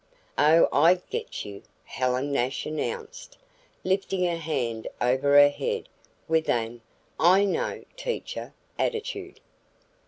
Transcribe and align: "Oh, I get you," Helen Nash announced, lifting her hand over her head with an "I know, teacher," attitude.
"Oh, 0.39 0.67
I 0.73 0.95
get 0.95 1.45
you," 1.45 1.61
Helen 1.85 2.31
Nash 2.31 2.65
announced, 2.65 3.37
lifting 3.83 4.23
her 4.25 4.37
hand 4.37 4.87
over 4.99 5.39
her 5.39 5.49
head 5.49 5.87
with 6.27 6.49
an 6.49 6.81
"I 7.19 7.45
know, 7.45 7.83
teacher," 7.97 8.55
attitude. 8.79 9.39